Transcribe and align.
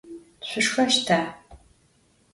Şüşxeşta? 0.47 1.19